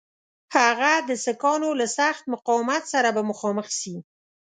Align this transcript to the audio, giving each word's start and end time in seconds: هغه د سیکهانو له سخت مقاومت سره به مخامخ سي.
هغه 0.57 0.91
د 1.09 1.09
سیکهانو 1.25 1.69
له 1.79 1.87
سخت 1.97 2.23
مقاومت 2.33 2.83
سره 2.93 3.09
به 3.15 3.21
مخامخ 3.31 3.67
سي. 3.79 3.95